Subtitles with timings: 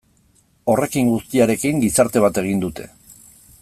[0.73, 2.93] Horrekin guztiarekin gizarte bat egin dute.